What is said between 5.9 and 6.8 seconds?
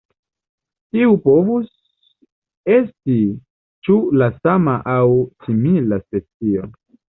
specio.